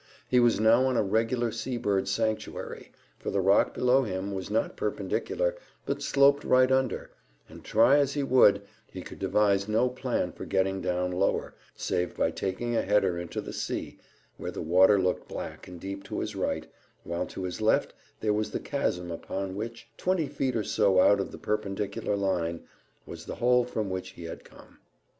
[0.27, 4.49] He was now on a regular sea birds' sanctuary, for the rock below him was
[4.49, 7.11] not perpendicular; but sloped right under,
[7.47, 12.17] and, try as he would, he could devise no plan for getting down lower, save
[12.17, 13.99] by taking a header into the sea,
[14.37, 16.65] where the water looked black and deep to his right,
[17.03, 21.19] while to his left there was the chasm upon which, twenty feet or so out
[21.19, 22.63] of the perpendicular line,
[23.05, 24.79] was the hole from which he had come.